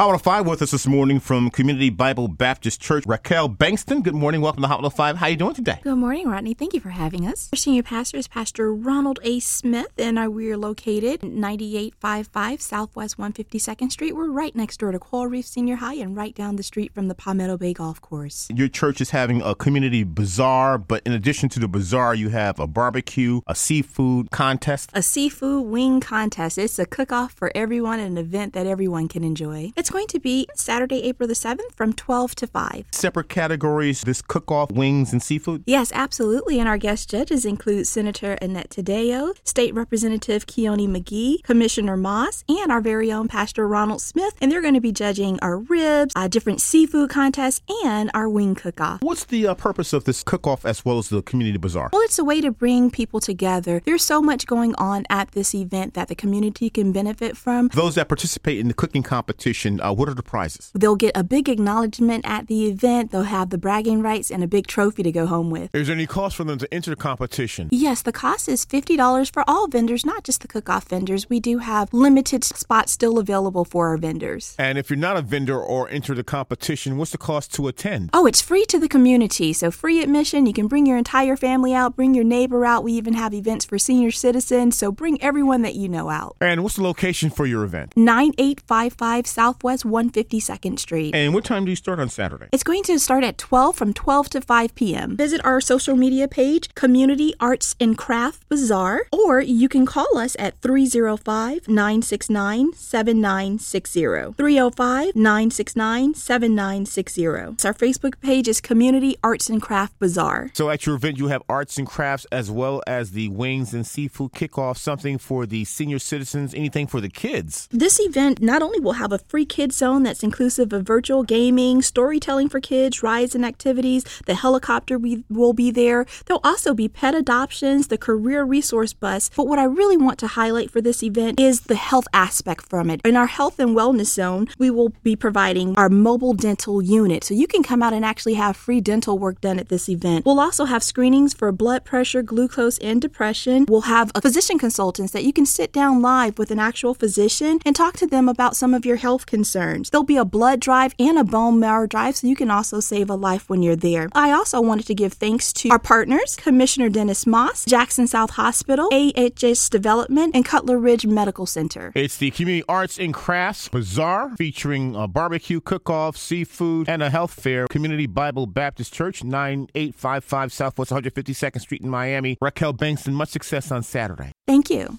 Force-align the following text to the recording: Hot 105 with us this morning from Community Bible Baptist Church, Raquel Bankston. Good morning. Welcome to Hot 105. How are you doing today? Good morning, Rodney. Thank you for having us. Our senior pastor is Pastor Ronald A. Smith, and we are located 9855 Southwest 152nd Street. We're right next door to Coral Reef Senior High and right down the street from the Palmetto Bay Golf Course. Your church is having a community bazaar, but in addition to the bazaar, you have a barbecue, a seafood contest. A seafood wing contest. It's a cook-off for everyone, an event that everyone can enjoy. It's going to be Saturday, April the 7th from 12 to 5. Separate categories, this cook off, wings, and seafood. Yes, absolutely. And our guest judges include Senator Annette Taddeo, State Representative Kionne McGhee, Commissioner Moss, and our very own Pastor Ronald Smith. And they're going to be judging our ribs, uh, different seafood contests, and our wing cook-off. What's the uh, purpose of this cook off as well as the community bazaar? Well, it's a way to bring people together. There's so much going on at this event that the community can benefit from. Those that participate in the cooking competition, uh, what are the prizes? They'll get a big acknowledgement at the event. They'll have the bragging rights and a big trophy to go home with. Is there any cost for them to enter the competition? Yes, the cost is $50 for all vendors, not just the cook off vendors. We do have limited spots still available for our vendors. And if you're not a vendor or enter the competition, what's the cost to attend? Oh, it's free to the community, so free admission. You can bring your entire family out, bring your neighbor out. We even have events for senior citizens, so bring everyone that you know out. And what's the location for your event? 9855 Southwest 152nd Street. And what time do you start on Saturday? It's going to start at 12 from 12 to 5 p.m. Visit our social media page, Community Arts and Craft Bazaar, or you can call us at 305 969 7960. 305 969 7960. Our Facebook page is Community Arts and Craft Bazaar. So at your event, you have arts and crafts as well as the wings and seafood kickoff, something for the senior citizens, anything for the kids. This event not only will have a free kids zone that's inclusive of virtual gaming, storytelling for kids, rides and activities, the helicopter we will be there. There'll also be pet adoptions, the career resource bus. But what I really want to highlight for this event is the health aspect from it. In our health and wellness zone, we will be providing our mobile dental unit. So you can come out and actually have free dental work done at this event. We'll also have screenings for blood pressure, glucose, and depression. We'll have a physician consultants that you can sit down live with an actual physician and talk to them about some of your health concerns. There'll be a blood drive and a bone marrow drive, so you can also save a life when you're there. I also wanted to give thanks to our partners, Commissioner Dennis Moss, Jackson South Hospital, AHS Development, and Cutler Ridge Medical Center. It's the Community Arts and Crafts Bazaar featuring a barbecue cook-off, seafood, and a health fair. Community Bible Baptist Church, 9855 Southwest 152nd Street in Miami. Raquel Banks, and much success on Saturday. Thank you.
Hot 0.00 0.06
105 0.06 0.46
with 0.46 0.62
us 0.62 0.70
this 0.70 0.86
morning 0.86 1.18
from 1.18 1.50
Community 1.50 1.90
Bible 1.90 2.28
Baptist 2.28 2.80
Church, 2.80 3.04
Raquel 3.04 3.48
Bankston. 3.48 4.00
Good 4.00 4.14
morning. 4.14 4.40
Welcome 4.40 4.62
to 4.62 4.68
Hot 4.68 4.76
105. 4.76 5.16
How 5.16 5.26
are 5.26 5.30
you 5.30 5.34
doing 5.34 5.54
today? 5.54 5.80
Good 5.82 5.96
morning, 5.96 6.28
Rodney. 6.28 6.54
Thank 6.54 6.72
you 6.72 6.78
for 6.78 6.90
having 6.90 7.26
us. 7.26 7.48
Our 7.52 7.56
senior 7.56 7.82
pastor 7.82 8.16
is 8.16 8.28
Pastor 8.28 8.72
Ronald 8.72 9.18
A. 9.24 9.40
Smith, 9.40 9.90
and 9.98 10.32
we 10.32 10.52
are 10.52 10.56
located 10.56 11.24
9855 11.24 12.62
Southwest 12.62 13.18
152nd 13.18 13.90
Street. 13.90 14.14
We're 14.14 14.30
right 14.30 14.54
next 14.54 14.78
door 14.78 14.92
to 14.92 15.00
Coral 15.00 15.26
Reef 15.26 15.46
Senior 15.46 15.74
High 15.74 15.94
and 15.94 16.16
right 16.16 16.32
down 16.32 16.54
the 16.54 16.62
street 16.62 16.94
from 16.94 17.08
the 17.08 17.16
Palmetto 17.16 17.56
Bay 17.56 17.72
Golf 17.72 18.00
Course. 18.00 18.46
Your 18.54 18.68
church 18.68 19.00
is 19.00 19.10
having 19.10 19.42
a 19.42 19.56
community 19.56 20.04
bazaar, 20.04 20.78
but 20.78 21.02
in 21.06 21.12
addition 21.12 21.48
to 21.48 21.58
the 21.58 21.66
bazaar, 21.66 22.14
you 22.14 22.28
have 22.28 22.60
a 22.60 22.68
barbecue, 22.68 23.40
a 23.48 23.56
seafood 23.56 24.30
contest. 24.30 24.90
A 24.94 25.02
seafood 25.02 25.66
wing 25.66 25.98
contest. 25.98 26.56
It's 26.56 26.78
a 26.78 26.86
cook-off 26.86 27.32
for 27.32 27.50
everyone, 27.56 27.98
an 27.98 28.16
event 28.16 28.52
that 28.52 28.64
everyone 28.64 29.08
can 29.08 29.24
enjoy. 29.24 29.72
It's 29.74 29.87
going 29.90 30.06
to 30.08 30.20
be 30.20 30.46
Saturday, 30.54 31.02
April 31.04 31.26
the 31.26 31.34
7th 31.34 31.74
from 31.74 31.92
12 31.92 32.34
to 32.36 32.46
5. 32.46 32.86
Separate 32.92 33.28
categories, 33.28 34.02
this 34.02 34.22
cook 34.22 34.50
off, 34.50 34.70
wings, 34.70 35.12
and 35.12 35.22
seafood. 35.22 35.62
Yes, 35.66 35.92
absolutely. 35.94 36.58
And 36.58 36.68
our 36.68 36.78
guest 36.78 37.10
judges 37.10 37.44
include 37.44 37.86
Senator 37.86 38.32
Annette 38.42 38.70
Taddeo, 38.70 39.34
State 39.44 39.74
Representative 39.74 40.46
Kionne 40.46 40.88
McGhee, 40.88 41.42
Commissioner 41.42 41.96
Moss, 41.96 42.44
and 42.48 42.70
our 42.72 42.80
very 42.80 43.12
own 43.12 43.28
Pastor 43.28 43.66
Ronald 43.66 44.00
Smith. 44.00 44.34
And 44.40 44.50
they're 44.50 44.62
going 44.62 44.74
to 44.74 44.80
be 44.80 44.92
judging 44.92 45.38
our 45.40 45.58
ribs, 45.58 46.12
uh, 46.16 46.28
different 46.28 46.60
seafood 46.60 47.10
contests, 47.10 47.60
and 47.84 48.10
our 48.14 48.28
wing 48.28 48.54
cook-off. 48.54 49.02
What's 49.02 49.24
the 49.24 49.46
uh, 49.46 49.54
purpose 49.54 49.92
of 49.92 50.04
this 50.04 50.22
cook 50.22 50.46
off 50.46 50.64
as 50.64 50.84
well 50.84 50.98
as 50.98 51.08
the 51.08 51.22
community 51.22 51.58
bazaar? 51.58 51.90
Well, 51.92 52.02
it's 52.02 52.18
a 52.18 52.24
way 52.24 52.40
to 52.40 52.50
bring 52.50 52.90
people 52.90 53.20
together. 53.20 53.80
There's 53.84 54.04
so 54.04 54.20
much 54.22 54.46
going 54.46 54.74
on 54.76 55.04
at 55.10 55.32
this 55.32 55.54
event 55.54 55.94
that 55.94 56.08
the 56.08 56.14
community 56.14 56.70
can 56.70 56.92
benefit 56.92 57.36
from. 57.36 57.68
Those 57.68 57.94
that 57.96 58.08
participate 58.08 58.58
in 58.58 58.68
the 58.68 58.74
cooking 58.74 59.02
competition, 59.02 59.77
uh, 59.80 59.92
what 59.92 60.08
are 60.08 60.14
the 60.14 60.22
prizes? 60.22 60.70
They'll 60.74 60.96
get 60.96 61.16
a 61.16 61.24
big 61.24 61.48
acknowledgement 61.48 62.24
at 62.26 62.46
the 62.46 62.66
event. 62.66 63.10
They'll 63.10 63.22
have 63.22 63.50
the 63.50 63.58
bragging 63.58 64.02
rights 64.02 64.30
and 64.30 64.42
a 64.42 64.46
big 64.46 64.66
trophy 64.66 65.02
to 65.02 65.12
go 65.12 65.26
home 65.26 65.50
with. 65.50 65.74
Is 65.74 65.86
there 65.86 65.94
any 65.94 66.06
cost 66.06 66.36
for 66.36 66.44
them 66.44 66.58
to 66.58 66.74
enter 66.74 66.90
the 66.90 66.96
competition? 66.96 67.68
Yes, 67.70 68.02
the 68.02 68.12
cost 68.12 68.48
is 68.48 68.64
$50 68.64 69.30
for 69.32 69.44
all 69.46 69.68
vendors, 69.68 70.04
not 70.04 70.24
just 70.24 70.42
the 70.42 70.48
cook 70.48 70.68
off 70.68 70.88
vendors. 70.88 71.28
We 71.28 71.40
do 71.40 71.58
have 71.58 71.92
limited 71.92 72.44
spots 72.44 72.92
still 72.92 73.18
available 73.18 73.64
for 73.64 73.88
our 73.88 73.96
vendors. 73.96 74.54
And 74.58 74.78
if 74.78 74.90
you're 74.90 74.96
not 74.96 75.16
a 75.16 75.22
vendor 75.22 75.60
or 75.60 75.88
enter 75.90 76.14
the 76.14 76.24
competition, 76.24 76.96
what's 76.96 77.12
the 77.12 77.18
cost 77.18 77.54
to 77.54 77.68
attend? 77.68 78.10
Oh, 78.12 78.26
it's 78.26 78.40
free 78.40 78.64
to 78.66 78.78
the 78.78 78.88
community, 78.88 79.52
so 79.52 79.70
free 79.70 80.02
admission. 80.02 80.46
You 80.46 80.52
can 80.52 80.66
bring 80.66 80.86
your 80.86 80.96
entire 80.96 81.36
family 81.36 81.74
out, 81.74 81.96
bring 81.96 82.14
your 82.14 82.24
neighbor 82.24 82.64
out. 82.64 82.84
We 82.84 82.92
even 82.94 83.14
have 83.14 83.34
events 83.34 83.64
for 83.64 83.78
senior 83.78 84.10
citizens, 84.10 84.76
so 84.76 84.90
bring 84.90 85.20
everyone 85.22 85.62
that 85.62 85.74
you 85.74 85.88
know 85.88 86.08
out. 86.08 86.36
And 86.40 86.62
what's 86.62 86.76
the 86.76 86.82
location 86.82 87.30
for 87.30 87.46
your 87.46 87.64
event? 87.64 87.96
9855 87.96 89.26
Southwest 89.26 89.67
152nd 89.82 90.78
Street. 90.78 91.14
And 91.14 91.34
what 91.34 91.44
time 91.44 91.64
do 91.64 91.70
you 91.70 91.76
start 91.76 92.00
on 92.00 92.08
Saturday? 92.08 92.48
It's 92.52 92.62
going 92.62 92.82
to 92.84 92.98
start 92.98 93.24
at 93.24 93.38
12 93.38 93.76
from 93.76 93.92
12 93.92 94.30
to 94.30 94.40
5 94.40 94.74
p.m. 94.74 95.16
Visit 95.16 95.44
our 95.44 95.60
social 95.60 95.96
media 95.96 96.28
page, 96.28 96.74
Community 96.74 97.34
Arts 97.40 97.74
and 97.80 97.96
Craft 97.96 98.48
Bazaar, 98.48 99.06
or 99.12 99.40
you 99.40 99.68
can 99.68 99.86
call 99.86 100.18
us 100.18 100.36
at 100.38 100.60
305 100.60 101.68
969 101.68 102.72
7960. 102.72 104.32
305 104.36 105.16
969 105.16 106.14
7960. 106.14 107.26
Our 107.26 107.74
Facebook 107.74 108.20
page 108.20 108.48
is 108.48 108.60
Community 108.60 109.16
Arts 109.22 109.48
and 109.48 109.60
Craft 109.60 109.98
Bazaar. 109.98 110.50
So 110.54 110.70
at 110.70 110.86
your 110.86 110.96
event, 110.96 111.18
you 111.18 111.28
have 111.28 111.42
arts 111.48 111.78
and 111.78 111.86
crafts 111.86 112.26
as 112.32 112.50
well 112.50 112.82
as 112.86 113.12
the 113.12 113.28
wings 113.28 113.74
and 113.74 113.86
seafood 113.86 114.32
kickoff, 114.32 114.76
something 114.76 115.18
for 115.18 115.46
the 115.46 115.64
senior 115.64 115.98
citizens, 115.98 116.54
anything 116.54 116.86
for 116.86 117.00
the 117.00 117.08
kids. 117.08 117.68
This 117.70 118.00
event 118.00 118.40
not 118.40 118.62
only 118.62 118.80
will 118.80 118.94
have 118.94 119.12
a 119.12 119.18
free 119.18 119.44
kids 119.58 119.74
zone 119.74 120.04
that's 120.04 120.22
inclusive 120.22 120.72
of 120.72 120.84
virtual 120.84 121.24
gaming, 121.24 121.82
storytelling 121.82 122.48
for 122.48 122.60
kids, 122.60 123.02
rides 123.02 123.34
and 123.34 123.44
activities, 123.44 124.04
the 124.24 124.36
helicopter 124.36 124.96
we 124.96 125.24
will 125.28 125.52
be 125.52 125.72
there. 125.72 126.06
There'll 126.26 126.40
also 126.44 126.74
be 126.74 126.86
pet 126.86 127.12
adoptions, 127.12 127.88
the 127.88 127.98
career 127.98 128.44
resource 128.44 128.92
bus. 128.92 129.32
But 129.36 129.48
what 129.48 129.58
I 129.58 129.64
really 129.64 129.96
want 129.96 130.20
to 130.20 130.28
highlight 130.28 130.70
for 130.70 130.80
this 130.80 131.02
event 131.02 131.40
is 131.40 131.62
the 131.62 131.74
health 131.74 132.06
aspect 132.12 132.66
from 132.70 132.88
it. 132.88 133.00
In 133.04 133.16
our 133.16 133.26
health 133.26 133.58
and 133.58 133.76
wellness 133.76 134.12
zone, 134.14 134.46
we 134.60 134.70
will 134.70 134.90
be 135.02 135.16
providing 135.16 135.76
our 135.76 135.88
mobile 135.88 136.34
dental 136.34 136.80
unit. 136.80 137.24
So 137.24 137.34
you 137.34 137.48
can 137.48 137.64
come 137.64 137.82
out 137.82 137.92
and 137.92 138.04
actually 138.04 138.34
have 138.34 138.56
free 138.56 138.80
dental 138.80 139.18
work 139.18 139.40
done 139.40 139.58
at 139.58 139.70
this 139.70 139.88
event. 139.88 140.24
We'll 140.24 140.38
also 140.38 140.66
have 140.66 140.84
screenings 140.84 141.34
for 141.34 141.50
blood 141.50 141.84
pressure, 141.84 142.22
glucose, 142.22 142.78
and 142.78 143.02
depression. 143.02 143.66
We'll 143.68 143.90
have 143.90 144.12
a 144.14 144.20
physician 144.20 144.56
consultants 144.56 145.12
that 145.14 145.24
you 145.24 145.32
can 145.32 145.46
sit 145.46 145.72
down 145.72 146.00
live 146.00 146.38
with 146.38 146.52
an 146.52 146.60
actual 146.60 146.94
physician 146.94 147.58
and 147.66 147.74
talk 147.74 147.96
to 147.96 148.06
them 148.06 148.28
about 148.28 148.54
some 148.54 148.72
of 148.72 148.86
your 148.86 148.98
health 148.98 149.26
concerns. 149.26 149.37
There'll 149.44 150.04
be 150.04 150.16
a 150.16 150.24
blood 150.24 150.60
drive 150.60 150.94
and 150.98 151.18
a 151.18 151.24
bone 151.24 151.60
marrow 151.60 151.86
drive, 151.86 152.16
so 152.16 152.26
you 152.26 152.36
can 152.36 152.50
also 152.50 152.80
save 152.80 153.10
a 153.10 153.14
life 153.14 153.48
when 153.48 153.62
you're 153.62 153.76
there. 153.76 154.08
I 154.12 154.32
also 154.32 154.60
wanted 154.60 154.86
to 154.86 154.94
give 154.94 155.14
thanks 155.14 155.52
to 155.54 155.70
our 155.70 155.78
partners, 155.78 156.36
Commissioner 156.36 156.88
Dennis 156.88 157.26
Moss, 157.26 157.64
Jackson 157.64 158.06
South 158.06 158.30
Hospital, 158.30 158.88
AHS 158.92 159.68
Development, 159.68 160.34
and 160.34 160.44
Cutler 160.44 160.78
Ridge 160.78 161.06
Medical 161.06 161.46
Center. 161.46 161.92
It's 161.94 162.16
the 162.16 162.30
Community 162.30 162.64
Arts 162.68 162.98
and 162.98 163.14
Crafts 163.14 163.68
Bazaar 163.68 164.36
featuring 164.36 164.94
a 164.94 165.08
barbecue 165.08 165.60
cook-off, 165.60 166.16
seafood, 166.16 166.88
and 166.88 167.02
a 167.02 167.10
health 167.10 167.32
fair. 167.32 167.66
Community 167.68 168.06
Bible 168.06 168.46
Baptist 168.46 168.92
Church, 168.92 169.24
9855 169.24 170.52
Southwest 170.52 170.90
152nd 170.90 171.60
Street 171.60 171.82
in 171.82 171.88
Miami. 171.88 172.36
Raquel 172.40 172.72
Banks, 172.72 173.06
and 173.06 173.16
much 173.16 173.30
success 173.30 173.70
on 173.70 173.82
Saturday. 173.82 174.32
Thank 174.46 174.70
you. 174.70 174.98